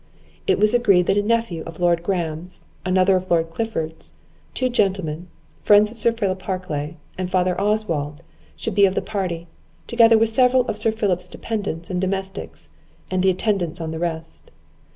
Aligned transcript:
It 0.47 0.57
was 0.57 0.73
agreed 0.73 1.05
that 1.05 1.17
a 1.19 1.21
nephew 1.21 1.61
of 1.67 1.79
Lord 1.79 2.01
Graham's, 2.01 2.65
another 2.83 3.15
of 3.15 3.29
Lord 3.29 3.51
Clifford's, 3.51 4.13
two 4.55 4.67
gentlemen, 4.67 5.27
friends 5.61 5.91
of 5.91 5.99
Sir 5.99 6.11
Philip 6.11 6.41
Harclay, 6.41 6.95
and 7.19 7.29
father 7.29 7.55
Oswald, 7.61 8.23
should 8.55 8.73
be 8.73 8.85
of 8.87 8.95
the 8.95 9.03
party; 9.03 9.45
together 9.85 10.17
with 10.17 10.29
several 10.29 10.67
of 10.67 10.79
Sir 10.79 10.91
Philip's 10.91 11.27
dependants 11.29 11.91
and 11.91 12.01
domestics, 12.01 12.71
and 13.11 13.21
the 13.21 13.29
attendants 13.29 13.79
on 13.79 13.91
the 13.91 13.99
rest. 13.99 14.49